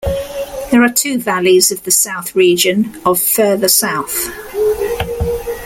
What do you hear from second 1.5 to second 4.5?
of the south region of further south.